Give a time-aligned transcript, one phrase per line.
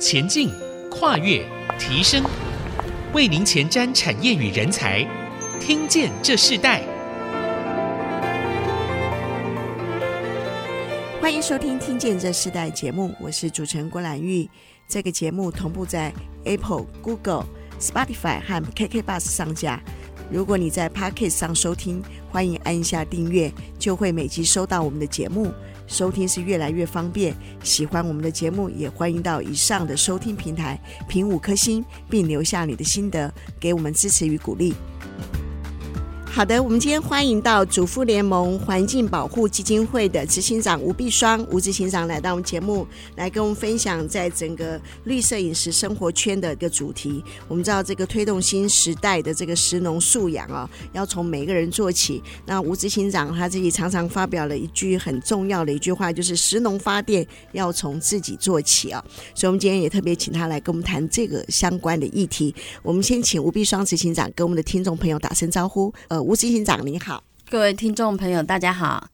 [0.00, 0.50] 前进、
[0.90, 1.44] 跨越、
[1.78, 2.24] 提升，
[3.12, 5.06] 为您前瞻产业与人才。
[5.60, 6.82] 听见这世代，
[11.20, 14.48] 欢迎收听《听见这世代》节目，我是主持人郭兰玉。
[14.88, 16.10] 这个节目同步在
[16.44, 17.44] Apple、Google、
[17.78, 19.82] Spotify 和 KK Bus 上架。
[20.30, 25.52] 如果你在 Podcast 上收听，欢迎按下订阅，就会每集收到我们的节目。
[25.90, 27.34] 收听是越来越方便，
[27.64, 34.72] 喜欢我们的节目，也欢迎到以上的收听平台评五颗星，并留下你的心得，给我们支持与鼓励。
[36.32, 47.22] 好的，我们今天欢迎到主妇联盟环境保护基金会的执行长吴碧双吴执行长来到我们节目，来跟我们分享在整个绿色饮食生活圈的一个主题。
[47.48, 52.22] 我们知道这个推动新时代的这个食农素养啊，要从每个人做起。
[52.46, 59.04] 那吴执行长他自己常常发表了一句很重要的一句话，就是食农发电要从自己做起啊。
[59.34, 62.54] 所以，我们今天也特别请他来跟我们谈这个相关的议题。
[62.84, 65.92] 我们先请吴碧双执行长跟我们的听众朋友打声招呼。
[66.08, 66.19] 呃。
[66.22, 69.08] 吴执行长，你好，各位听众朋友，大家好。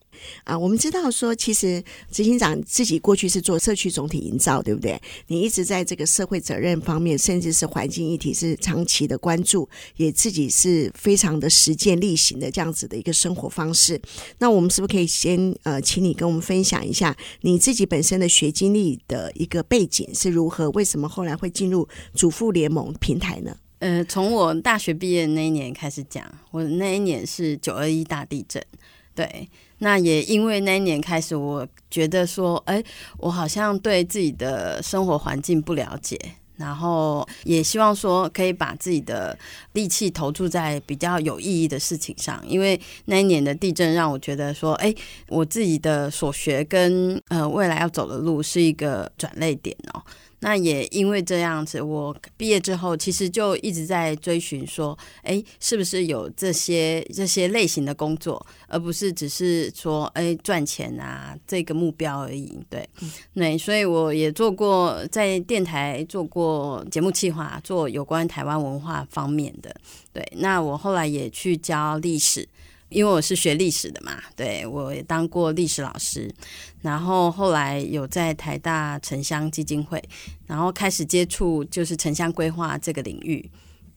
[0.45, 4.99] 啊，我们知道说，其实执行长自己过去是做社区总体营造，对不对？
[5.27, 14.01] 你一直在这个社会责任方面，甚至是环境议题是长期的关注，也自己是非常的实践力行的这样子的一个生活方式。
[14.39, 20.71] 那我们是不是可以先呃，请你跟我们分享一下你自己本身的学经历的一个背景是如何？
[20.71, 23.55] 为什么后来会进入主妇联盟平台呢？
[23.79, 28.63] 呃，从我大学毕业那一年开始讲，我那一年是九二一大地震，
[29.13, 29.47] 对，
[29.77, 32.83] 那也因为那一年开始，我觉得说，哎，
[33.17, 36.19] 我好像对自己的生活环境不了解，
[36.55, 39.37] 然后也希望说可以把自己的
[39.73, 44.91] 力气投注在比较有意义的事情上，因为那一年的地震让我觉得说，哎，
[45.27, 50.01] 我自己的所学跟呃未来要走的路是一个转捩点哦。
[50.39, 62.57] 那也因为这样子，我毕业之后其实就一直在追寻说，哎，是不是有这些这些类型的工作，而不是只是说，哎，赚钱啊这个目标而已。
[62.69, 62.87] 对，
[63.33, 69.75] 那、嗯、所以我也做过在电台做过节目企划，做有关台湾文化方面的。
[70.13, 72.47] 对，那我后来也去教历史。
[72.89, 76.33] 因为我是学历史的嘛，对，我也当过历史老师，
[76.81, 80.01] 然后后来有在台大城乡基金会，
[80.45, 83.49] 然后开始接触就是城乡规划这个领域，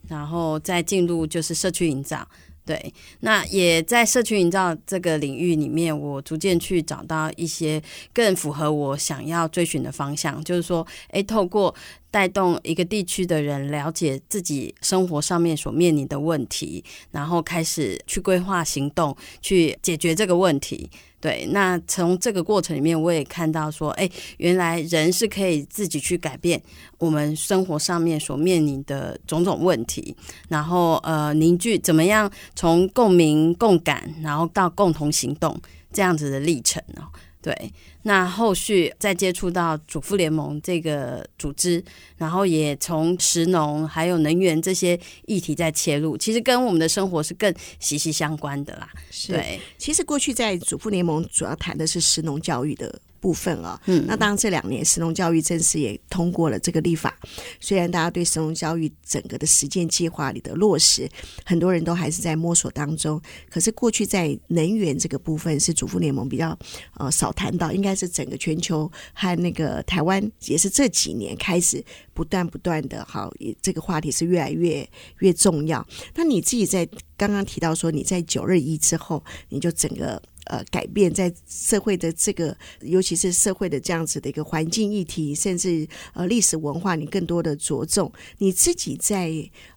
[0.09, 2.27] 然后再进入就是社区营造。
[2.65, 7.83] 对，那也在社区营造这个领域里面，我逐渐去找到一些
[8.13, 11.75] 更符合我想要追寻的方向，就是说，诶，透过
[12.11, 20.89] 带动一个地区的人了解自己生活上面所面临的问题，然后开始去规划行动，去解决这个问题。
[21.21, 24.09] 对，那从这个过程里面，我也看到说，哎，
[24.39, 26.61] 原来人是可以自己去改变
[26.99, 30.17] 我们生活上面所面临的种种问题，
[30.49, 35.61] 然后呃，凝聚怎么样从共鸣共感，然后到共同行动
[35.93, 37.05] 这样子的历程哦。
[37.43, 41.83] 对，那后续再接触到主妇联盟这个组织，
[42.19, 48.91] 然后也从食农还有能源这些议题在切入，其实跟我们的生活是更息息相关的啦。
[49.11, 53.01] 是对，其实过去在主妇联盟主要谈的是食农教育的。
[53.21, 57.17] 部分啊，嗯，那当然这两年神农教育正式也通过了这个立法，
[57.61, 61.09] 虽然大家对神农教育整个的实践计划里的落实，
[61.45, 63.21] 很多人都还是在摸索当中。
[63.49, 66.59] 可是过去在能源这个部分是主妇联盟比较
[66.97, 73.31] 呃少谈到，应该是整个全球和那个台湾也是这几年开始不断不断的，好，
[73.61, 74.89] 这个话题是越来越
[75.19, 75.87] 越重要。
[76.15, 80.21] 那你自己在刚刚提到说你在九二一之后，你就整个。
[80.51, 88.13] 呃，改变在社会的这个，尤其是社会的这样子的一个环境议题，甚至呃历史文化，你更多的着重。
[88.39, 89.31] 你自己在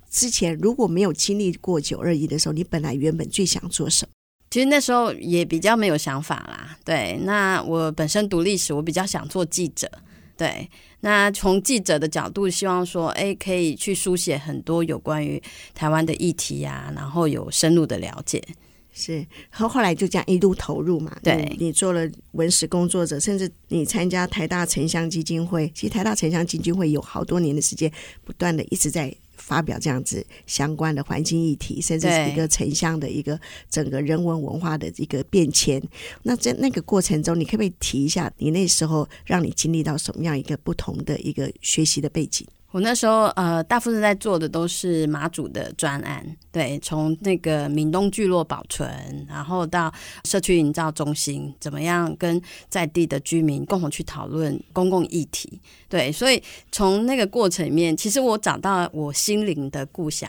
[0.10, 4.12] 之前如果没有经历过九二一的时候，你本来原本最想做什么？
[4.50, 6.78] 其实那时候也比较没有想法啦。
[6.84, 9.88] 对，那我本身读历史，我比较想做记者。
[10.36, 10.68] 对，
[11.02, 15.42] 那从记者的角度，希望说，哎，可以去书写很多有关于
[15.76, 18.44] 台湾的议题呀，然后有深入的了解。
[18.94, 21.18] 是，后后来就这样一路投入嘛。
[21.24, 25.70] 对，你，你做了文史工作者，甚至你参加台大城乡基金会。
[25.74, 27.92] 其实台大城乡基金会有好多年的时间，
[28.24, 35.82] 不断的一直在发表这样子相关的环境议题，甚至是一个城乡的一个整个人文文化的一个变迁。
[36.22, 42.48] 那在那个过程中，你可不可以提一下你那时候让你经历到什么样一个不同的一个学习的背景？
[42.74, 48.90] 我那时候呃，大部分在做的都是马祖的专案，对，从那个闽东聚落保存，
[49.30, 49.94] 然后到
[50.24, 56.42] 社区营造中心，怎么样跟在地的居民共同去讨论公共议题，对，所以
[56.72, 60.28] 从那个过程里面，其实我找到我心灵的故乡，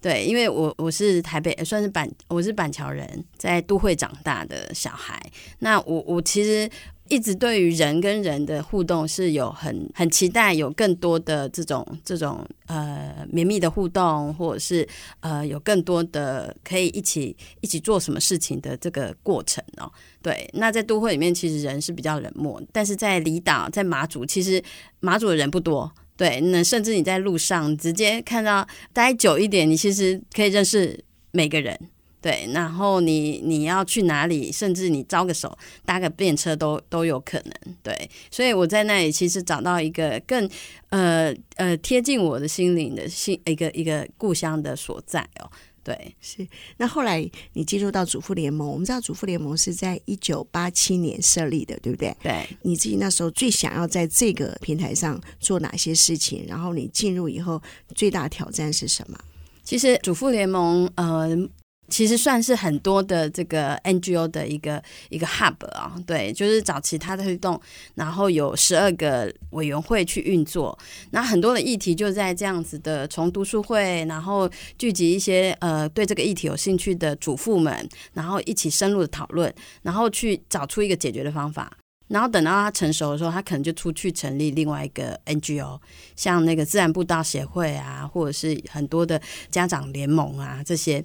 [0.00, 5.22] 对，因为我我是台北算是板，我是板桥人，在都会长大的小孩，
[5.58, 6.66] 那我我其实。
[7.08, 14.88] 一直对于人跟人的互动是有很很期待，有更多的这种这种呃绵密的互动，或者是
[15.20, 19.90] 呃有更多的可以一起一起做什么事情的这个过程哦。
[20.22, 24.62] 对，那在都会里面，其实人是比较冷漠，但是在离岛，在马祖，其实
[25.00, 25.92] 马祖的人不多。
[26.16, 31.78] 对，那甚至你在路上直接看到待久一点，你其实可以认识每个人。
[32.24, 35.54] 对，然后你你要去哪里，甚至你招个手
[35.84, 37.76] 搭个便车都都有可能。
[37.82, 40.48] 对，所以我在那里其实找到一个更
[40.88, 45.50] 呃呃贴近我的心灵的心一个一个故乡的所在哦。
[45.82, 46.48] 对，是。
[46.78, 52.16] 那后来你进入到主妇联盟，我们知道主妇联盟是在一九八七年设立的，对不对？
[52.22, 52.48] 对。
[52.62, 56.46] 你自己那时候最想要在这个平台上做哪些事情？
[56.48, 57.62] 然后你进入以后
[57.94, 59.18] 最大挑战是什么？
[59.62, 61.36] 其实主妇联盟呃。
[61.88, 67.60] 其实算是很多的这个 NGO 的一个一个 hub 啊，对，就是找其他的推动，
[67.94, 70.76] 然后有十二个委员会去运作，
[71.10, 79.52] 那很多的议题就在这样子的，从读书会，然后聚集一些呃对这个议题有兴趣的主妇们，然后一起深入的讨论，
[79.82, 81.70] 然后去找出一个解决的方法。
[82.08, 85.80] 然后等到他成熟的时候，他可能就出去成立另外一个 NGO，
[86.14, 89.20] 像那个自然步道协会啊，或者是很多的
[89.50, 91.02] 家长联盟啊这些。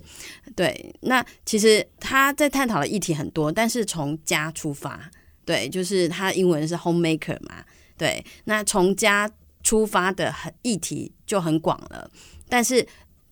[0.55, 5.09] 对，那其实他在探讨的议题很多，但是从家出发，
[5.45, 7.63] 对，就是他英文是 homemaker 嘛，
[7.97, 9.29] 对，那从家
[9.63, 12.11] 出发的很议题就很广了，
[12.47, 12.85] 但是。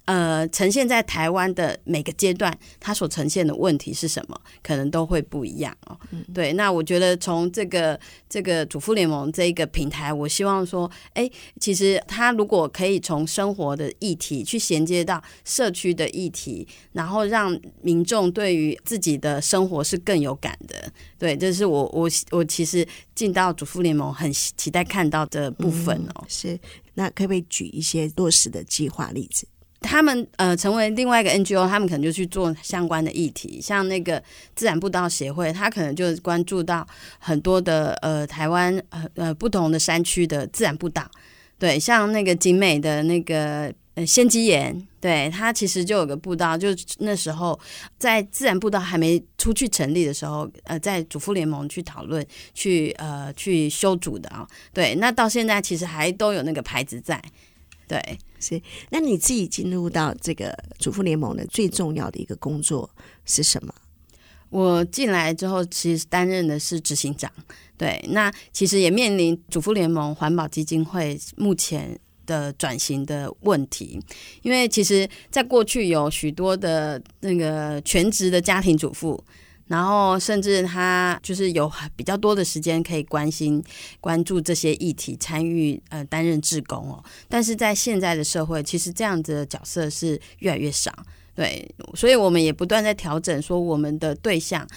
[0.08, 6.00] 呃，呈现在台湾的每个阶段，它所呈现的问题是什么，可能都会不一样哦。
[6.12, 8.00] 嗯、对，那我觉得从这个
[8.30, 20.90] 这个主妇联盟这一个平台，我希望说，哎，其实它如果可以从生活的议题去衔接到社区的议题，然后让民众对于自己的生活是更有感的。
[21.20, 26.22] 对，这是我我我其实进到主妇联盟很期待看到的部分哦。
[26.22, 26.60] 嗯、是，
[26.94, 29.46] 那可不可以举一些落实的计划例子？
[29.88, 34.22] 他们呃成为另外一个 NGO，他们可能就去做相关的议题，像那个
[34.54, 36.86] 自然步道协会，他可能就关注到
[37.20, 41.10] 很多的呃台湾呃呃不同的山区的自然步道，
[41.58, 46.68] 对，像那个景美的那个呃仙迹岩，对，它其实就有个步道，就
[47.00, 47.58] 那时候
[47.98, 57.22] 在自然步道还没出去成立的时候，呃，在主妇联盟去讨论去呃去修筑的啊、对，那到现在其实还都有那个牌子在。
[57.88, 58.62] 对，是。
[58.90, 62.90] 那你自己进入到这个主妇联盟的最重要的一个工作
[63.26, 63.74] 是什么？
[64.50, 67.32] 我进来之后，其实担任的是执行长。
[67.78, 74.00] 对，那其实也面临主妇联盟环保基金会目前的转型的问题，
[74.42, 79.24] 因为其实在过去有许多的那个全职的家庭主妇。
[79.68, 83.64] 然后，甚至他就是有比较多的时间可以关心、
[84.00, 87.04] 关注这些议题，参与呃担任志工哦。
[87.28, 90.92] 但是在现在的社会，其实这样子的角色是越来越少。
[91.38, 94.68] 对，所以我们也不断在调整，说我们的对象，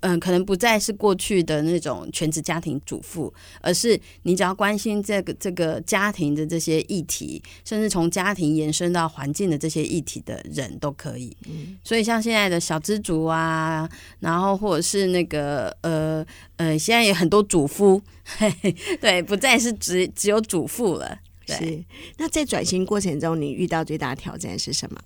[0.00, 11.36] 嗯、呃，可能不再是过去的那种全职家庭主妇，而是你只要关心这个这个家庭的这些议题，甚至从家庭延伸到环境的这些议题的人都可以。
[11.46, 13.88] 嗯，所以像现在的小资族啊，
[14.18, 16.26] 然后或者是那个呃
[16.56, 21.16] 呃，现在有很多主夫，嘿嘿，对，不再是只只有主妇了。
[21.46, 21.56] 对。
[21.56, 21.84] 是。
[22.16, 25.00] 那在转型过程中，你遇到最大的挑战是什么？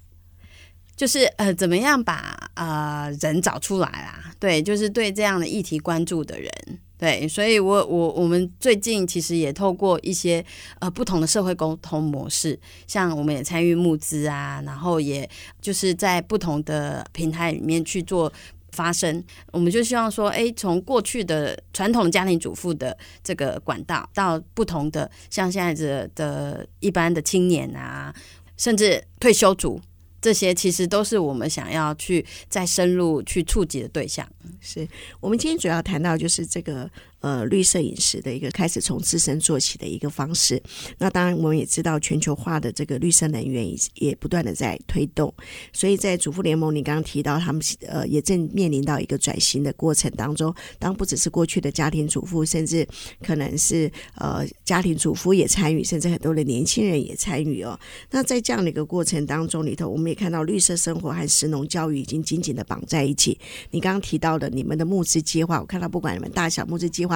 [0.95, 4.33] 就是呃，怎么样把呃人找出来啦？
[4.39, 6.51] 对，就是对这样的议题关注的人，
[6.99, 10.45] 对，所以我我我们最近其实也透过一些
[10.81, 15.29] 呃不同的社会沟通模式，像我们也参与募资啊，然后也
[15.61, 18.33] 就是在不同的平台里面去做
[18.73, 19.25] 发声。
[19.51, 28.15] 我们就希望说，哎，从过去的传统家庭主妇的这个管道，到不同的像现在的的一般的青年啊，
[28.57, 29.81] 甚至退休族。
[30.23, 34.27] 这些其实都是我们想要去再深入去触及的对象。
[34.61, 34.87] 是
[35.21, 36.89] 我们今天主要谈到就是这个
[37.23, 40.63] 呃绿色饮食的一个开始从自身做起的一个方式。
[40.99, 45.33] 那当然我们也知道全球化的这个绿色能源也也不断的在推动，
[45.73, 52.87] 所以在主妇联盟，你刚刚提到他们呃也正面临到一个转型的过程当中，当不只是过去的家庭主妇，甚至
[53.23, 57.79] 可能是呃家庭主妇也参与，甚至很多的年轻人也参与哦。
[58.11, 63.39] 那在这样的一个过程当中里头，我们也看到绿色生活和食农教育已经紧紧的绑在一起。
[63.71, 67.12] 你刚刚提到的你们的募资计划，我看到不管你们大小募资计划，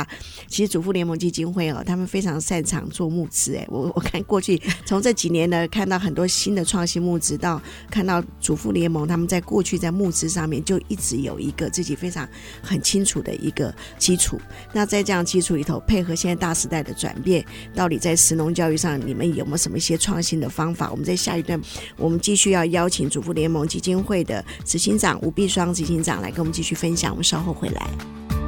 [0.48, 3.54] 其实主妇联盟基金会哦，他们非常擅长做募资。
[3.54, 7.60] 哎，我 我看过去从这几年呢，看到很多新的创新募资，到
[7.90, 12.28] 看到主妇联盟他们在过去在募资上面就一直有一个自己非常
[12.62, 14.40] 很清楚的一个基础。
[14.72, 20.90] 那在这样基础里头，配合现在大时代的转变，到底在食农教育上，你们有没有什么一些创新的方法？
[20.90, 21.60] 我们在下一段，
[21.96, 27.12] 我们继续要邀请主妇联盟基金会的执行长吴碧双执行长来跟我们继续分享。
[27.12, 28.45] 我们稍后回来。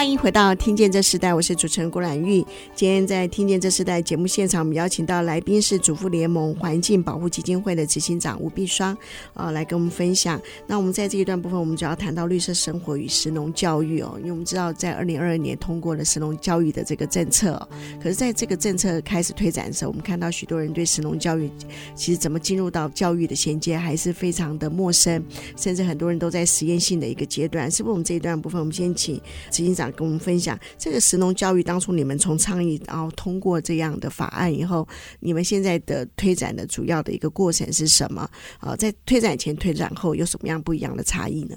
[0.00, 2.42] 欢迎回到《听见这时代》，我是主持人郭兰玉。
[2.74, 8.96] 今天在《听见这时代》节目现场，我们邀请到来宾是主妇联盟环境保护基金会的执行长吴碧双，
[9.34, 10.40] 呃，来跟我们分享。
[10.66, 17.68] 那我们在这一段部分，我们主要谈到绿色生活与石农教育哦，因为我们知道在二零二二年通过了石农教育的这个政策，
[18.02, 21.50] 可是在这个政策开始推展的时候，我们看到许多人对石农教育
[21.94, 25.22] 其实怎么进入到教育的衔接还是非常的陌生，
[25.58, 27.70] 甚至很多人都在实验性的一个阶段。
[27.70, 27.92] 是不是？
[27.92, 29.89] 我们这一段部分，我们先请执行长。
[29.92, 34.86] 跟我们分享这个石农教育，当初你们从倡议然后通过这样的法案以后，
[35.20, 38.28] 你们现在的推展的主要的一个过程是什么？
[38.58, 41.56] 啊，在推展前、推展后有什么样不一样的差异呢？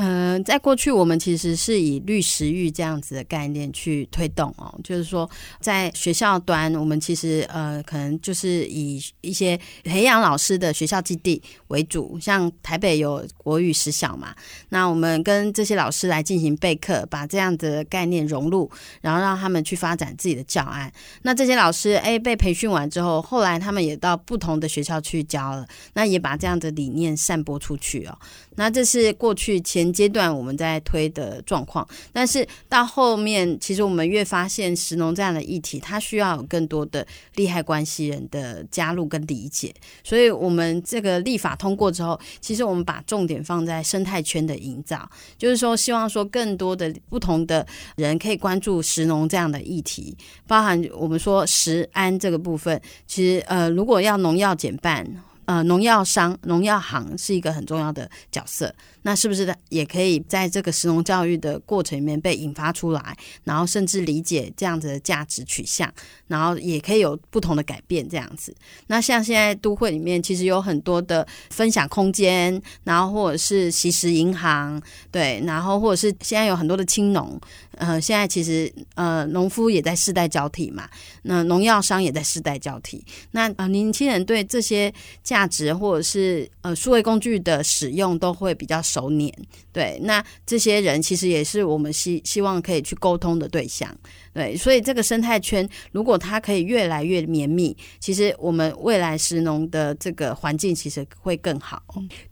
[0.00, 5.28] 嗯、呃，在过去我们其实是以绿食育这样子的概念去推动哦，就是说
[5.60, 14.32] 在学校端，我们其实呃可能就是以一些培养老师的学校基地为主，像台北有国语实小嘛，
[14.68, 20.92] 那我们跟这些老师来进行备课，把这样的概念融入，然后让他们去发展自己的教案。
[21.22, 28.16] 那这些老师哎被培训完之后，后来他们也到不同的学校去教了，那也把这样的理念散播出去哦。
[28.54, 39.74] 那这是过去前阶段我们在推的状况，但是到后面，其实我们越发现食农这样的议题，它需要有更多的利害关系人的加入跟理解。
[40.02, 47.66] 所以，我们这个立法通过之后，其实我们把重点放在生态圈的营造，就是说，希望说更多的不同的
[47.96, 50.16] 人可以关注食农这样的议题，
[50.46, 52.80] 包含我们说食安这个部分。
[53.06, 55.06] 其实，呃，如果要农药减半。
[55.48, 58.70] 呃，农药商、农药行是一个很重要的角色。
[59.00, 65.90] 那是不是也可以在这个食农教育的过程里面被引发出来，然后甚至理解这样子的价值取向，
[66.26, 68.54] 然后也可以有不同的改变这样子。
[68.88, 74.78] 那像现在都会里面其实有很多的分享空间，然后或者是惜食银行，
[75.10, 77.40] 对，然后或者是现在有很多的青农。
[77.78, 80.88] 呃，现在其实呃，农夫也在世代交替嘛，
[81.22, 83.02] 那农药商也在世代交替。
[83.30, 89.32] 那呃，年轻人对这些价价值或者是呃，数位工具的使用都会比较熟稔。
[89.72, 93.96] 对，那这些人其实也是我们希希望可以去沟通的对象。
[94.34, 101.80] 对，所以这个生态圈如果它可以越来越绵密，其实我们未来食农的这个环境其实会更好。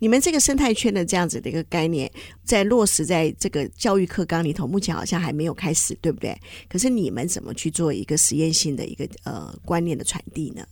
[0.01, 2.11] 你们这个生态圈的这样子的一个概念，
[2.43, 6.37] 在落实在这个教育课纲里头，目前好像还没有开始，对不对？
[6.69, 10.67] 可是你们怎么去做一个实验性的一个呃观念的传递呢？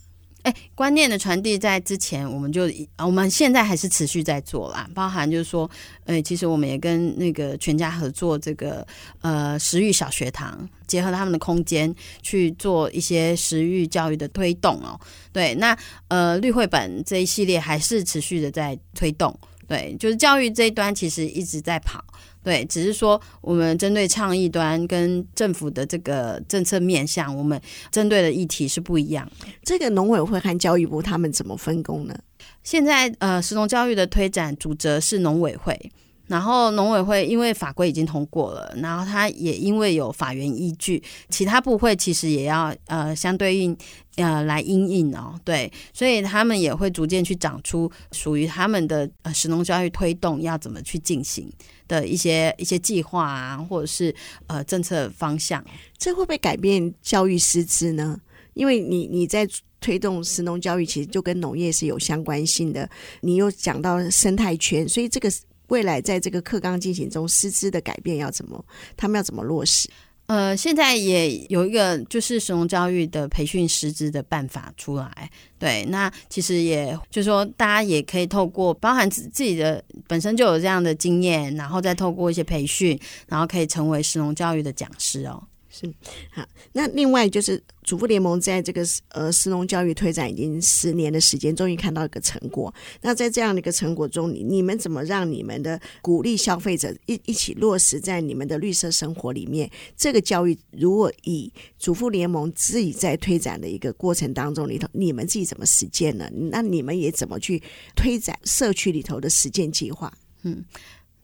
[0.44, 5.68] 哎，观念的传递在之前，我们就我们现在还是持续在做啦，包含就是说，
[6.04, 8.86] 呃，其实我们也跟那个全家合作，这个
[9.22, 15.00] 呃食育小学堂，结合他们的空间去做一些食育教育的推动哦。
[15.32, 15.76] 对，那
[16.08, 19.34] 呃绿绘本这一系列还是持续的在推动，
[19.66, 22.04] 对，就是教育这一端其实一直在跑。
[22.44, 27.60] 对，只是说我们针对倡议端跟政府的这个政策面向，我们
[27.90, 29.28] 针对的议题是不一样。
[29.64, 32.14] 这个农委会和教育部他们怎么分工呢？
[32.62, 35.90] 现在呃，食农教育的推展主责是农委会。
[36.26, 43.76] 然后农委会因为法规已经通过了，然后他也因为有法源依据，其他部会其实也要呃相对应
[44.16, 51.46] 呃来因应哦，对，所以他们也会逐渐去长出属于他们的呃食农教育推动要怎么去进行
[51.86, 54.14] 的一些一些计划啊，或者是
[54.46, 55.62] 呃政策方向。
[55.98, 58.18] 这会不会改变教育师资呢？
[58.54, 59.46] 因为你你在
[59.78, 62.88] 推动食农教育，其实就跟农业是有相关性的。
[63.20, 65.30] 你又讲到生态圈，所以这个。
[65.68, 68.64] 未来在这个课纲进行中，师资的改变要怎么？
[68.96, 69.88] 他们要怎么落实？
[70.26, 85.42] 呃，现在也有一个就是实农教育的培训师资的办法出来，对，那其实也就是说，大家也可以透过包含自自己的本身就有这样的经验，然后再透过一些培训，然后可以成为实农教育的讲师哦。
[85.76, 85.92] 是
[86.30, 92.72] 好，那另外就是主妇联盟在这个呃食农教育推展已经十年的时间，终于看到一个成果。
[93.02, 99.68] 那在这样的一个成果中，你你们怎么让你们的鼓励消费者一一起落实在你们的绿色生活里面？
[99.96, 106.30] 这个教育如果以主妇联盟自己在推展的一个过程当中里头，你们自己怎么实践呢？
[106.32, 107.60] 那你们也怎么去
[107.96, 110.12] 推展社区里头的实践计划？
[110.44, 110.64] 嗯。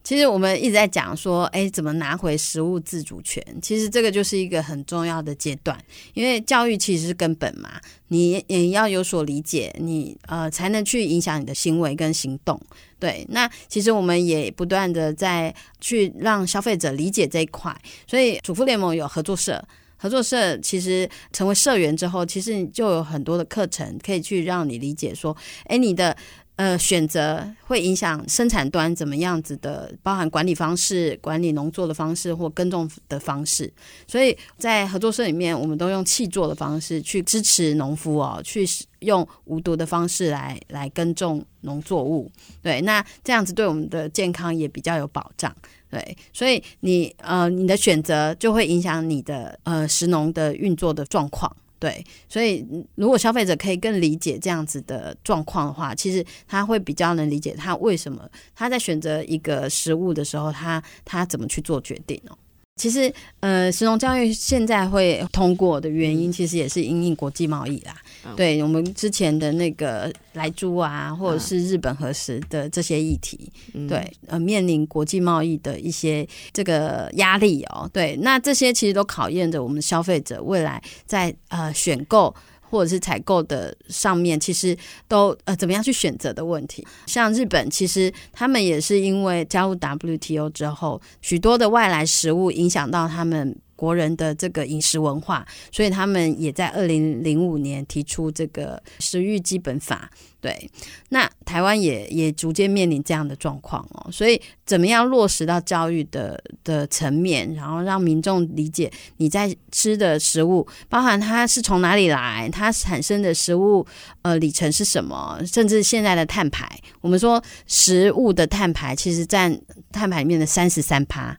[0.03, 3.45] 其实我们一直在讲说，哎，怎么拿回食物自主权？
[3.61, 5.79] 其实这个就是一个很重要的阶段，
[6.15, 7.71] 因为教育其实是根本嘛，
[8.09, 12.61] 你也要有所理解，你呃才能去影响你的行为跟行动。
[12.99, 17.75] 对，那其实我们也不断的在去让消费者理解这一块，
[18.07, 19.63] 所以主妇联盟有合作社，
[19.97, 26.17] 合作社其实成为社员之后，其实就有很多的课程可以去让你理解说，哎，你的。
[26.61, 33.73] 呃，选择会影响生产端怎么样子的，包含管理方式、管理农作的方式或耕种的方式。
[34.07, 42.31] 所以在合作社里面，我们都用气作的方式去支持农夫哦，去用无毒的方式来来耕种农作物。
[42.61, 45.51] 对，那这样子对我们的健康也比较有保障。
[45.91, 51.57] 对，所以你呃，你的选择就会影响你的呃食农的运作的状况。
[51.81, 62.37] 对，所以如果消费者可以更理解这样子的状况的话，其实他会比较能理解他为什么他在选择一个食物的时候，他他怎么去做决定哦。
[62.81, 67.95] 其实，呃，石农教育现在会通过的原因，其实也是因应国际贸易啦。
[68.25, 77.87] 嗯、对我们之前的那个莱猪啊，或者是日本核实的这些议题，嗯、对，呃，面临国际贸易的一些这个压力哦。
[77.93, 82.35] 对，那这些其实都考验着我们消费者未来在呃选购。
[82.71, 84.77] 或者是采购的上面，其实
[85.09, 86.87] 都呃怎么样去选择的问题。
[87.07, 93.57] 像日本，其实他们也是因为加入 WTO 之后，许多的外来食物影响到他们。
[93.81, 100.11] 国人的这个饮食文化，所以他们也在二零零五年提出这个食育基本法。
[100.39, 100.71] 对，
[101.11, 104.11] 那台湾也也逐渐面临这样的状况哦。
[104.11, 113.87] 所以，怎么样落实到教育的的层面，然后让民众理解你在吃的食物，包含它是从哪里来，它产生的食物
[114.23, 116.67] 呃里程是什么，甚至现在的碳排，
[117.03, 119.59] 我们说食物的碳排其实占
[119.93, 121.39] 碳排里面的三十三趴。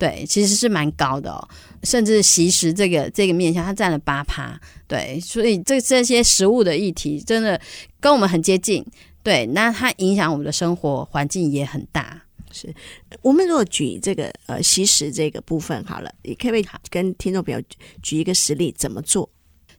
[0.00, 1.48] 对，其实是蛮高的哦，
[1.82, 4.58] 甚至吸食这个这个面向，它占了八趴。
[4.88, 7.60] 对，所以这这些食物的议题真的
[8.00, 8.82] 跟我们很接近。
[9.22, 12.18] 对，那它影响我们的生活环境也很大。
[12.50, 12.74] 是
[13.20, 17.62] 我们如果举这个呃吸食这个部分好了，你可不可以跟听众朋友
[18.02, 19.28] 举一个实例，怎么做？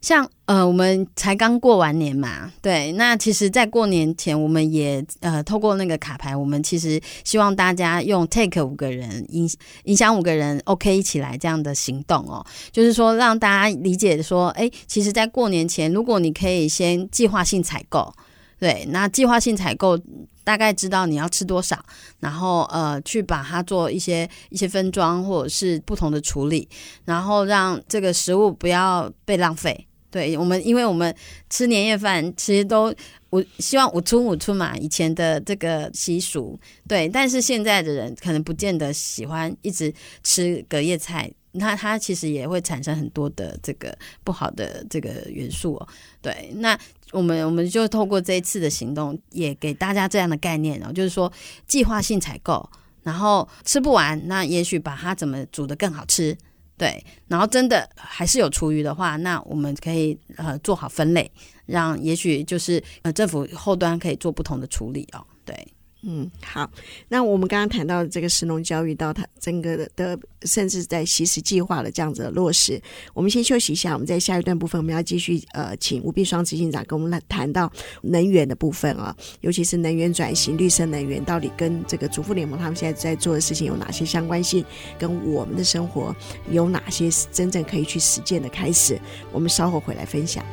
[0.02, 9.48] 像呃，我们才刚过完年嘛，对，那其实，在过年前，我们也呃，透过那个卡牌，我们其实希望大家用 take 五个人影
[9.84, 18.12] 影响五个人，OK 一起来这样的行动哦，就是说让大家理解说，哎，其实，在过年前，如果你可以先计划性采购，
[18.58, 19.96] 对，那计划性采购
[20.42, 21.78] 大概知道你要吃多少，
[22.18, 26.68] 然后呃，去把它做一些一些分装或者是不同的处理，
[27.04, 29.86] 然后让这个食物不要被浪费。
[30.12, 31.12] 对我们，因为我们
[31.48, 32.94] 吃年夜饭，其实都
[33.30, 37.08] 我希望五春五春嘛，以前的这个习俗，对。
[37.08, 39.90] 但是现在的人可能不见得喜欢一直
[40.22, 45.88] 吃隔夜菜，那它其实也会产生很多的这个不好的这个元素哦。
[46.20, 46.78] 对，那
[47.10, 51.32] 我们我们就透过这一次的行动，也给大家这样的概念哦，就是说
[51.66, 52.68] 计划性采购，
[53.02, 56.36] 然后吃不完，那也许把它怎么煮得更好吃。
[56.82, 61.30] 对，然后真的还是有厨余的话，那我们可以呃做好分类，
[61.64, 65.24] 让也许就是呃政府后端可以做不同的处理哦。
[65.44, 65.54] 对。
[66.02, 66.68] 嗯，好。
[67.08, 72.80] 那我们刚刚谈到这个食农教育，到它整个的的，甚至在惜食计划的这样子的落实，
[73.14, 73.92] 我们先休息一下。
[73.92, 84.64] 我们在下一段部分，我们要继续呃，请吴碧双执行长跟我们来谈到能源的部分啊，尤其是能源转型、绿色能源到底跟这个主妇联盟他们现在在做的事情有哪些相关性，
[84.98, 86.14] 跟我们的生活
[86.50, 89.00] 有哪些真正可以去实践的开始。
[89.30, 90.44] 我们稍后回来分享。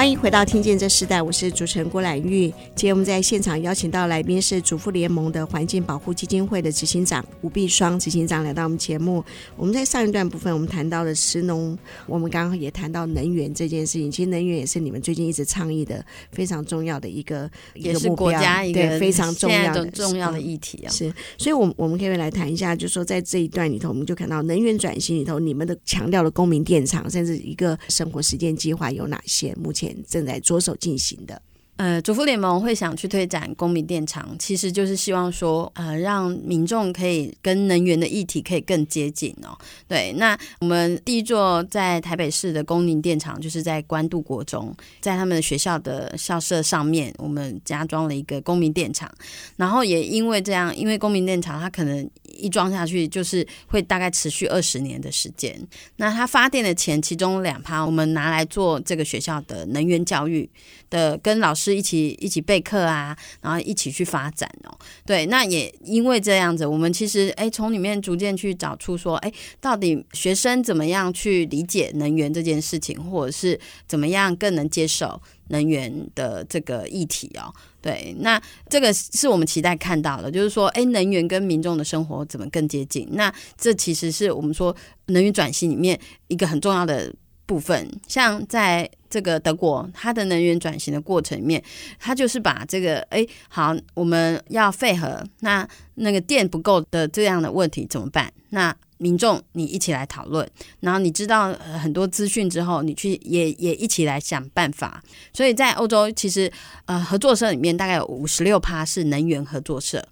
[0.00, 2.48] 欢欢迎回到《听见这时代》，我是主持人郭兰玉。
[2.74, 9.22] 今天我们在现场邀请到来宾是主妇联盟的环境保护基金会的执行长吴碧双执行长来到我们节目。
[9.58, 14.10] 我们在上一段部分，我们谈到了石农，我们刚刚也谈到能源这件事情。
[14.10, 20.88] 其实能源也是你们最近一直倡议的非常重要的一个一个目标，国家一个对非常重要的重要的议题啊。
[20.90, 29.54] 是，所以，我们我们可以来谈一下，就是说在这一段里头，我们就看到能源转型里头，你们的强调的公民电厂，甚至一个生活实践计划有哪些？
[29.56, 31.40] 目前正在着手进行的。
[31.76, 39.56] 呃，主妇联盟会想去推展公民电厂，其实就是希望说，呃，让民众可以跟能源的议题可以更接近哦。
[39.88, 49.10] 对，那我们第一座在台北市的公民电厂，就是在关渡国中，在他们学校的校舍上面，我们加装了一个公民电厂。
[49.56, 55.60] 然后也因为这样，因为公民电厂它可能一装下去，就是会大概持续二十年的时间。
[55.96, 60.48] 那它发电的钱，其中两趴我们拿来做这个学校的能源教育
[60.90, 61.70] 的，跟老师。
[61.80, 64.78] 一起一起备课啊，然后一起去发展哦。
[65.06, 77.54] 对，那也因为这样子，我们其实哎，从里面逐渐去找出说，哎，到底学生怎么样去理解能源这件事情，或者是怎么样更能接受能源的这个议题哦。
[77.80, 83.08] 对，那这个是我们期待看到的，就是说，哎，能源跟民众的生活怎么更接近？
[83.12, 84.74] 那这其实是我们说
[85.06, 87.12] 能源转型里面一个很重要的。
[87.46, 91.60] 部分像在这个德国，它的能源转型的过程里面，
[91.98, 98.32] 它就是把这个哎好，我们要废核，那那个电不够的这样的问题怎么办？
[98.50, 100.48] 那民众你一起来讨论，
[100.80, 105.02] 然后你知道很多资讯之后，你去也也一起来想办法。
[105.32, 106.52] 所以在欧洲，其实
[106.84, 110.06] 呃合作社里面大概有五十六趴是能源合作社。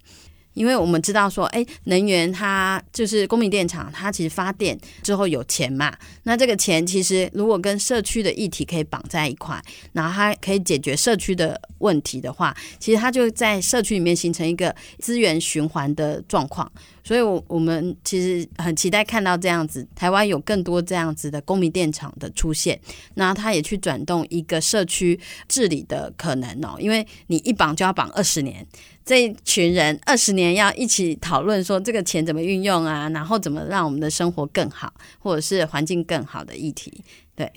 [0.55, 5.95] 因为我们知道说，哎，能源它就是公民电厂，它其实发电之后有钱嘛。
[6.23, 9.61] 那这个钱其实如果跟社区的议题可以绑在一块，
[9.93, 16.69] 然后它可以解决社区的问题的话，其实它就在社区里面形成一个资源循环的状况。
[17.09, 22.79] 所以，我我们其实很期待看到这样子，台湾有更多这样子的公民电厂的出现，
[23.15, 26.75] 那它也去转动一个社区治理的可能哦。
[26.77, 28.63] 因为你一绑就要绑二十年。
[29.03, 37.03] 这一群人二十年要一起讨论说这个钱怎么运用啊，然后怎么让我们的生活更好，或者是环境更好的议题。
[37.33, 37.51] 对，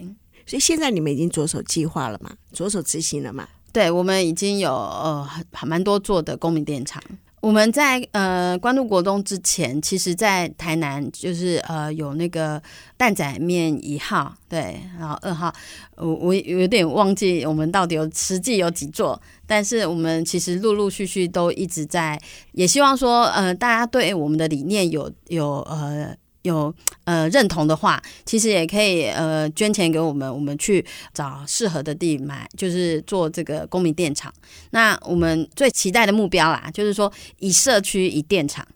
[0.47, 2.35] 所以现在你们已经着手计划了嘛？
[2.55, 3.47] 着手执行了嘛？
[3.71, 7.03] 对，我们已经有呃还蛮多座的公民电厂。
[7.43, 12.63] 我们在呃关注国东之前，其实，在台南就是呃有那个
[12.97, 15.53] 蛋仔面一号，对，然后二号，
[15.97, 22.17] 我我有点忘记我们到底有实际有几座，但是我们其实陆陆续续都一直在，
[22.53, 26.17] 也希望说呃大家对我们的理念有有呃。
[26.43, 26.75] 有
[27.05, 34.33] 呃认同的话，其实也可以呃捐钱给我们，我们去找适合的地买，就是做这个公民电厂。
[34.71, 38.67] 那我们最期待的目标啦，就是说以社区以电厂，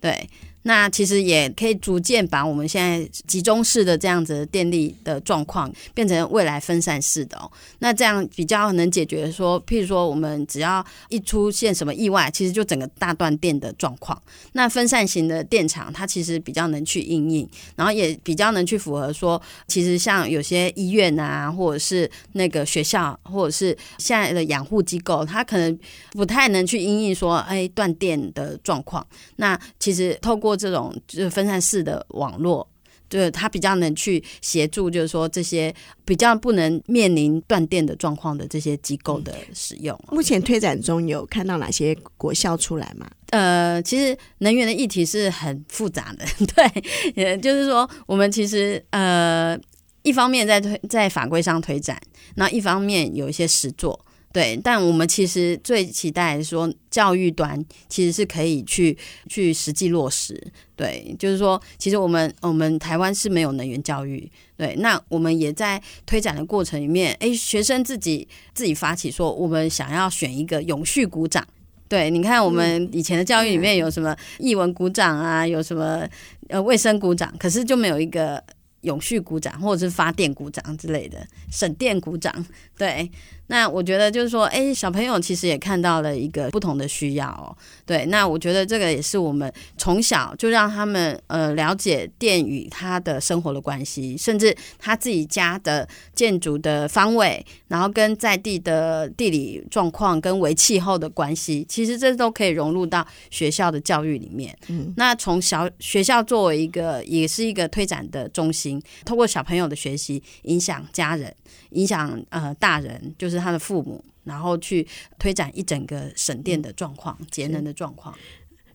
[0.00, 0.28] 对。
[0.62, 7.50] 那其实也可以逐渐把我们现在集中式的这样子的电力的状况变成未来分散式的哦。
[7.80, 14.20] 那这样比较能解决说，譬如说我们只要一出现什么意外，其实就整个大断电的状况。
[14.52, 25.76] 那分散型的电厂，它其实比较能去应应，然后也比较能去符合说，其实像有些医院啊，或者是那个学校，或者是现在的养护机构，它可能
[26.12, 29.04] 不太能去应应说，哎，断电的状况。
[29.36, 32.66] 那其实透过这种就是分散式的网络，
[33.08, 39.98] 就是它比较能去协助，就是说这些比较不能面临断电的状况的这些机构的使用。
[40.10, 43.10] 目前推展中有看到哪些果效出来吗？
[43.30, 46.82] 呃，其实能源的议题是很复杂的， 对，
[47.14, 49.58] 也就是说，我们其实呃
[50.02, 51.98] 一方面在推在法规上推展，
[52.34, 53.98] 那一方面有一些实作。
[54.32, 58.96] 对，但我们其实最期待说，教育端其实是可以去
[59.28, 60.42] 去实际落实。
[60.74, 64.28] 对，就是说，其实我们我们台湾是没有能源教育。
[64.56, 71.46] 对，那我们也在推展的过程里面，诶，学生自己自己发起说，我们想要选一个永续鼓掌。
[71.86, 76.08] 对，你看我们以前的教育里面有什么译文鼓掌啊，有什么
[76.48, 78.42] 呃卫生鼓掌，可是就没有一个
[78.80, 81.18] 永续鼓掌或者是发电鼓掌之类的
[81.50, 82.46] 省电鼓掌。
[82.78, 83.10] 对。
[83.52, 87.54] 那我觉得就是说，哎，小朋友其实也看到了一个不同的需要哦。
[87.84, 104.56] 对，那我觉得这个也是我们从小就让他们呃了解电与他的生活的关系，甚至他自己家的建筑的方位，然后跟在地的地理状况跟为气候的关系，其实这都可以融入到学校的教育里面。
[104.68, 111.34] 嗯，那从小学校作为一个也是一个推展的中心，通过小朋友的学习，影响家人，
[111.70, 114.04] 影响呃大人，就是他的父母。
[114.24, 114.86] 然后去
[115.18, 118.16] 推展一整个省电的状况、节能的状况。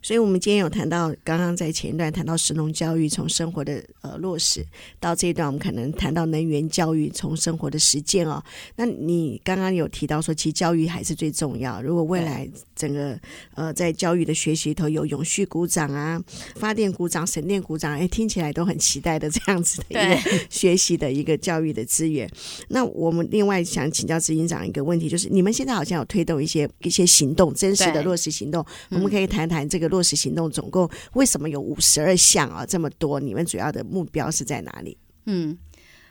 [0.08, 4.65] 所以，我们今天有谈到，刚刚在前一段谈到石农教育从生活的呃落实，
[5.02, 8.41] 到这一段我们可能谈到能源教育从生活的实践哦。
[8.78, 11.82] 那你刚刚有提到说，其实教育还是最重要。
[11.82, 13.20] 如果未来整个
[13.54, 16.24] 呃在教育的学习里头有永续鼓掌啊、
[16.56, 22.32] 发电鼓掌、省电鼓掌，哎，听起来都很期待的这样子的一个 学习的一个教育的资源。
[22.70, 29.96] 那我们另外想请教执行长一个问题，就是你们现在好像有推动一些一些行动，真实的落实行动，我们可以谈谈这个落。
[29.97, 32.63] 落实行动总共为什么有五十二项啊？
[32.63, 34.95] 这么多，你们主要的目标是在哪里？
[35.25, 35.57] 嗯，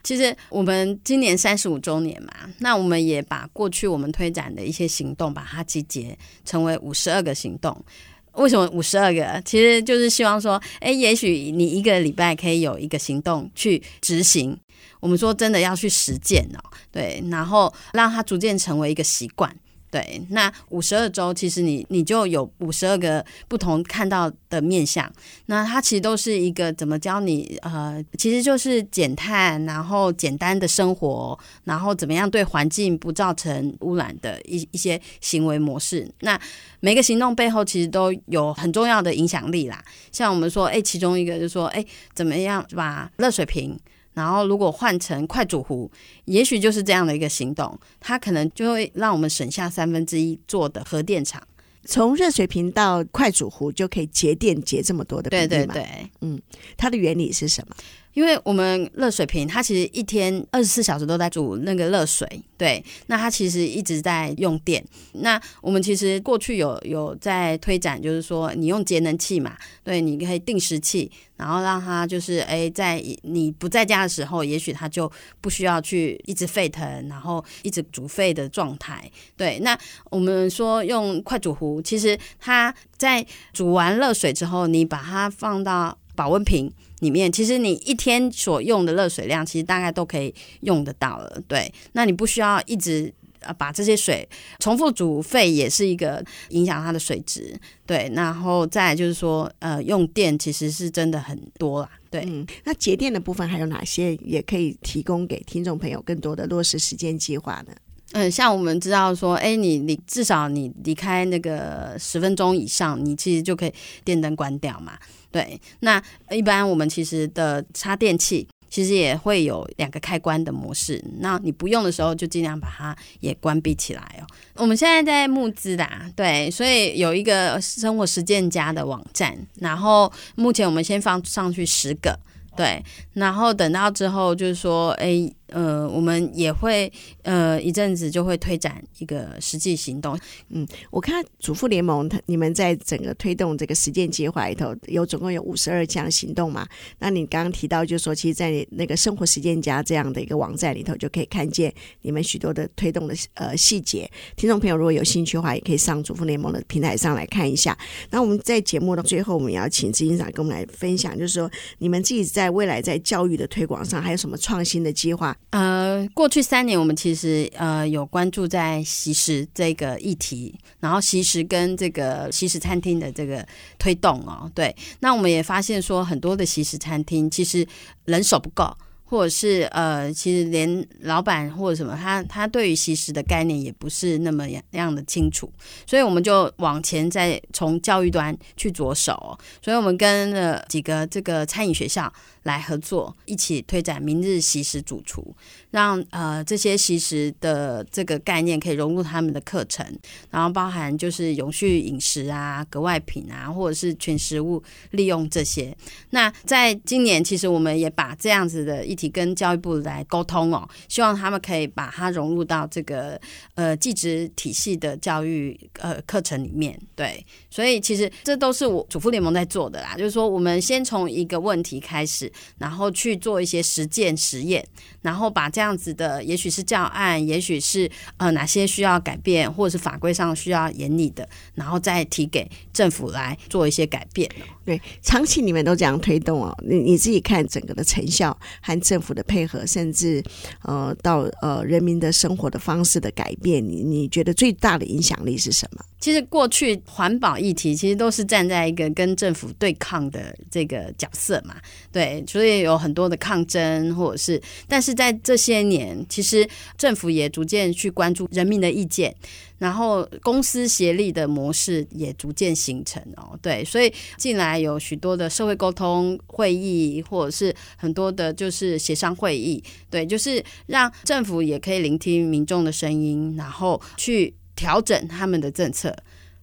[0.02, 7.84] 其实我们今年三十五周年嘛，那我们也把过去我们推展的一些行动，把它集结成为五十二个行动。
[8.32, 9.40] 为什么五十二个？
[9.44, 14.58] 其实就是希望说，哎，也许你一个礼拜可以有一个行动去执行。
[14.98, 19.54] 我们说真的要去实践哦，对，然后让它逐渐成为一个习惯。
[19.96, 25.10] 对，那五十二周其实你你就有五十二个不同看到的面相，
[25.46, 36.06] 那它其实都是一个怎么教你呃，其实就是减碳，然后简单的生活，然后怎么样对环境不造成污染的一一些行为模式。
[36.20, 36.38] 那
[36.80, 39.82] 每个行动背后其实都有很重要的影响力啦。
[40.12, 41.82] 像我们说，哎，其中一个就说，哎，
[42.14, 43.80] 怎么样把热水瓶。
[44.16, 45.90] 然后，如果换成快煮壶，
[46.24, 51.42] 也许就是这样的一个行动，它可能就会让我们省下三分之一做的核电厂。
[51.84, 55.28] 从热水瓶到快煮壶就可以节电节这么多的。
[55.28, 55.86] 对对对，
[56.22, 56.40] 嗯，
[56.78, 57.76] 它的原理是什么？
[58.16, 62.26] 因为我们热水瓶，它其实一天二十四小时都在煮那个热水，
[62.56, 64.82] 对，那它其实一直在用电。
[65.12, 79.10] 那我们其实过去有有在推展，就是说你用节能器嘛，对，你可以定时器，然后让它就是诶，在你不在家的时候，也许它就不需要去一直沸腾，然后一直煮沸的状态。
[79.36, 86.72] 对，那我们说用快煮壶，其实它在煮完热水之后，你把它放到保温瓶。
[87.00, 91.42] 里面其实你一天所用的热水量，其实大概都可以用得到了。
[91.46, 94.28] 对，那你不需要一直呃把这些水
[94.58, 97.58] 重复煮沸，也是一个影响它的水质。
[97.84, 101.90] 对，然后再就是说，呃，用电其实是真的很多啦。
[102.10, 107.74] 对，嗯，那节电的部分还有哪些也可以提供给听众朋友更多的落实实践计划呢？
[108.12, 114.92] 嗯，像我们知道说，哎，你你至少你离开那个十分钟以上，你其实就可以电灯关掉嘛。
[115.30, 124.24] 对，那一般我们其实的插电器其实也会有两个开关的模式，那你不用的时候就尽量把它也关闭起来哦。
[124.54, 132.18] 我们现在在募资的，对，所以有一个生活实践家的网站，然后目前我们先放上去十个，
[132.56, 132.82] 对，
[133.14, 135.30] 然后等到之后就是说，哎。
[135.48, 140.18] 呃，我们也会呃一阵子就会推展一个实际行动。
[140.48, 146.66] 嗯，我看主妇联盟，他你们在整个推动这个实践计划里头，有总共有五十二项行动嘛？
[146.98, 154.10] 那你刚刚提到，就是说，其实，在那个生活实践家这样的一个网站里头，就可以看见你们许多的推动的呃细节。
[154.36, 157.76] 听众朋友如果有兴趣的话，也可以上主妇联盟的平台上来看一下。
[158.10, 165.35] 那我们在节目的最后，我们也要请执行长跟我们来分享，就是说，你们自己在未来在教育的推广上，还有什么创新的计划？
[165.50, 173.46] 呃，过去三年我们其实呃有关注在西食这个议题，然后西食跟这个西食餐厅的这个
[173.78, 177.66] 推动哦，对，那我们也发现说很多的西食餐厅其实
[178.04, 178.76] 人手不够。
[179.08, 185.48] 或者是呃，其实连老板或者什么，他他对于西食的概念也不是那么那样的清楚，
[185.86, 192.12] 所以我们就往前再从教育端去着手，所以我们跟了几个这个餐饮学校
[192.46, 195.34] 来合作，一起推展明日习食主厨，
[195.72, 199.84] 让呃这些习食的这个概念可以融入他们的课程，
[200.30, 205.76] 然后包含就是永续饮食啊、格外品啊，或者是全食物利用这些。
[206.10, 213.20] 那在今年，其实我们也把这样子的议题跟教育部来沟通哦，希望他们可以把它融入到这个
[213.56, 216.78] 呃技职体系的教育呃课程里面。
[216.94, 224.66] 对，所以其实这都是我主妇联盟在做的啦，就是说我们先从一个问题开始，然后去做一些实践实验，
[225.02, 234.30] 然后把这样子的，也许是教案，也许是呃哪些需要改变，或者是法规上需要严厉的，然后再提给政府来做一些改变。
[234.64, 240.22] 对，长期你们都这样推动哦，你你自己看整个的成效和政府的配合，甚至
[240.62, 245.84] 呃到呃人民的生活的方式的改变，你你觉得最大的影响力是什么？
[246.00, 251.56] 其实过去环保议题其实都是站在一个跟政府对抗的这个角色嘛，
[251.90, 259.14] 对，所以有很多的抗争，或者是，但是在这些年，其实政府也逐渐去关注人民的意见。
[259.58, 275.96] 然后公私协力的模式也逐渐形成哦，对，所以近来有许多的社会沟通会议，或者是很多的就是协商会议，对，就是让政府也可以聆听民众的声音，然后去调整他们的政策。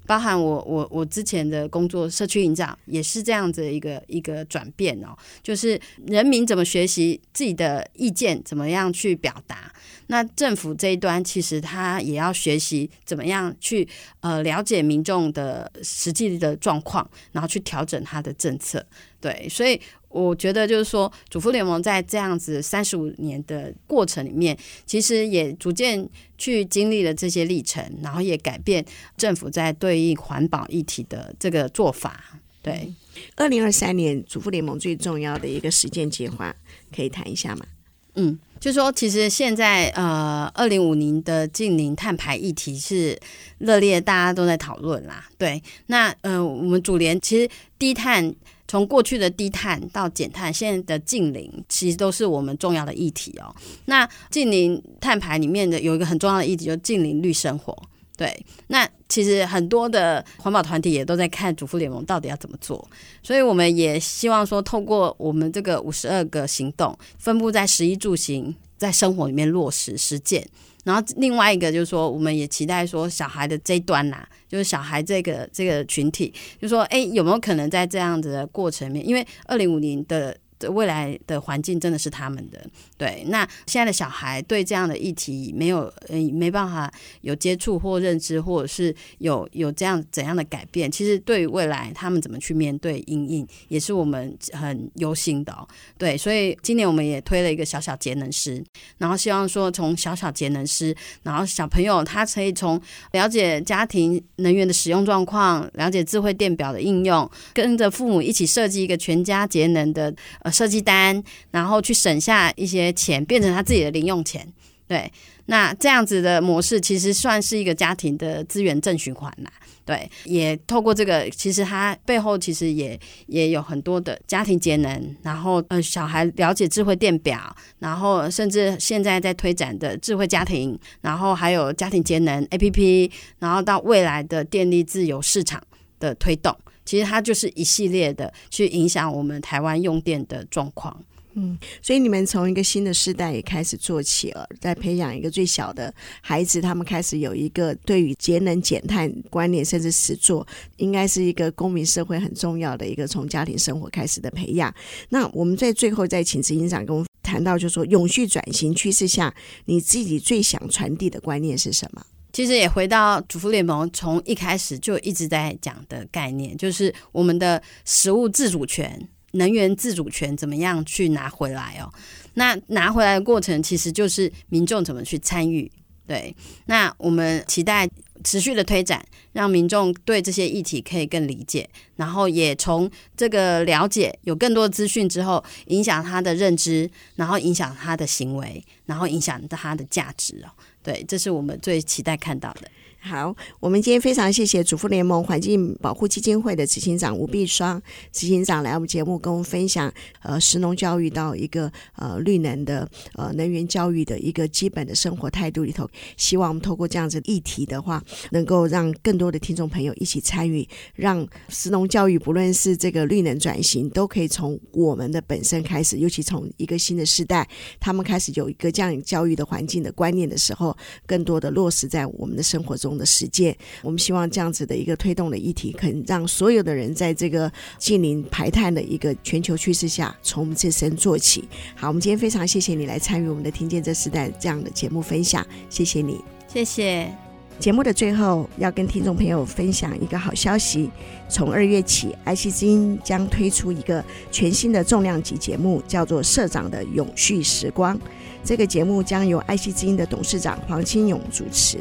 [0.06, 9.72] 包含我我我之前的工作，社区营长也是这样子一个一个转变哦，就是人民怎么学习自己的意见，怎么样去表达。
[10.08, 13.88] 那政府这一端其实他也要学习怎么样去
[14.20, 18.86] 呃了解民众的实际的状况，然后去调整他的政策。
[19.20, 19.80] 对，所以。
[20.14, 28.86] 我觉得就是说，主妇联盟在这样子三十五年的过程里面，其实也逐渐去经历了这些历程，然后也改变
[29.18, 32.40] 政府在对应环保议题的这个做法。
[32.62, 32.94] 对，
[33.36, 36.56] 二零二三年主妇联盟最重要的一个实践计划，
[36.96, 37.66] 可以谈一下吗？
[38.14, 43.20] 嗯，就是说其实现在呃，二零五零的近零碳排议题是
[43.58, 45.28] 热烈，大家都在讨论啦。
[45.40, 47.50] 对，那呃，我们主联其实
[47.80, 48.36] 低碳。
[48.74, 53.56] 从过去的低碳到减碳，现在的近零，其实都是我们重要的议题哦。
[53.86, 57.78] 那近零碳排里面的有一个很重要的议题，就是净零绿生活。
[58.18, 62.90] 对，那其实很多的环保团体也都在看主妇联盟到底要怎么做，
[63.22, 70.44] 所以我们也希望说，透过我们这个五十二个行动，分布在食衣住行，在生活里面落实实践。
[70.84, 80.38] 然后另外一个就是说，我们也期待说，小孩的这一端呐、就是小孩这个这个群体，就说，哎，有没有可能在这样子的过程里面，因为二零五零的。
[80.70, 82.66] 未来的环境真的是他们的，
[82.98, 83.24] 对。
[83.28, 95.68] 那现在的小孩对这样的议题没有呃没办法有接触或认知，或者是有有这样怎样的改变，其实对于未来他们怎么去面对阴影，也是我们很忧心的哦。
[95.98, 98.64] 对，所以今年我们也推了一个小小节能师，
[98.98, 110.53] 然后希望说从小小节能师，然后小朋友他可以从了解家庭能源的使用状况，了解智慧电表的应用，跟着父母一起设计一个全家节能的呃。
[110.54, 114.48] 设计单，然后去省下一些钱，变成他自己的零用钱。
[114.88, 115.12] 对，
[115.46, 119.52] 那这样子的模式其实算是一个家庭的资源正循环啦。
[119.86, 135.62] 对，也透过这个，其实它背后其实也也有很多的家庭节能，然后呃，小孩了解智慧电表，然后甚至现在在推展的智慧家庭，然后还有家庭节能 APP，然后到未来的电力自由市场
[136.00, 136.56] 的推动。
[136.86, 141.04] 其实它就是一系列的去影响我们台湾用电的状况。
[141.36, 145.92] 嗯，所以你们从一个新的世代也开始做起了，在培养一个最小的
[146.22, 150.46] 孩子，他们开始有一个对于节能减碳观念，甚至实作，
[150.78, 154.72] 应该是一个公民社会很重要的一个从家庭生活开始的培养。
[155.10, 159.34] 那我们在最后再请执行长跟我们谈到，就说永续转型趋势下，
[159.66, 162.06] 你自己最想传递的观念是什么？
[162.34, 171.94] 其实也回到主妇联盟从一开始就一直在讲的概念，就是我们的食物自主权、能源自主权怎么样去拿回来哦？
[172.34, 175.72] 那拿回来的过程其实就是民众怎么去参与。
[176.06, 177.88] 对，那我们期待
[178.26, 190.52] 持续的推展，让民众对这些议题可以更理解，然后也从这个了解有更多资讯之后，影响他的认知，然后影响他的行为，然后影响他的价值哦。
[190.84, 192.70] 对，这是我们最期待看到的。
[193.06, 197.80] 好，我们今天非常谢谢主妇联盟环境保护基金会的执行长吴碧双
[198.14, 205.86] 执行长来我们节目跟我们分享，呃，石农教育到一个呃绿能的呃能源教育的一个基本的生活态度里头，
[206.16, 217.46] 希望我们透过这样子议题的话，能够让更多的听众朋友一起参与，让石农教育不论是这个绿能转型，都可以从我们的本身开始，尤其从一个新的世代，
[217.82, 220.74] 他们开始有一个这样教育的环境的观念的时候，
[221.06, 222.93] 更多的落实在我们的生活中。
[222.98, 223.56] 的实践。
[223.82, 231.48] 我们希望这样子的一个推动的议题，可以让所有的人在这个近零排碳的一个全球趋势下，从我们自身做起。
[231.76, 237.14] 好，我们今天非常谢谢你来参与我们的《听见这时代》这样的节目分享，谢谢你，谢谢。
[237.60, 240.90] 节目的最后，要跟听众朋友分享一个好消息：
[241.30, 247.96] 从二月起爱惜之音将推出一个全新的重量级节目，叫做《社长的永续时光》。
[248.44, 251.78] 这个节目将由爱惜之音的董事长黄清勇主持，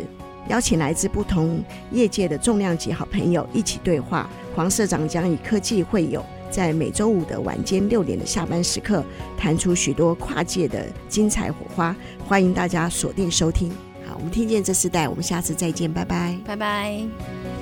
[0.49, 4.29] 邀请来自不同业界的重量级好朋友一起对话。
[4.55, 9.03] 黄社长将以科技会友，在每周五的晚间六点的下班时刻，
[9.37, 11.97] 谈出许多跨界的精彩火花。
[12.27, 13.71] 欢迎大家锁定收听。
[14.07, 17.62] 好我们听见这时代，我们下次再见，拜拜，拜拜。